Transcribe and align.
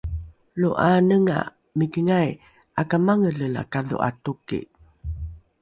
lo 0.59 0.69
’aanenga 0.85 1.37
mikingai 1.77 2.31
’akamangele 2.81 3.45
la 3.55 3.63
kadho’a 3.71 4.09
toki 4.23 4.61